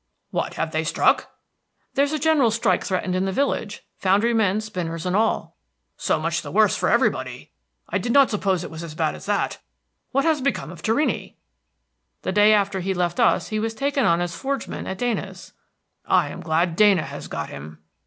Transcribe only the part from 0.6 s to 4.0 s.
they struck?" "There's a general strike threatened in the village;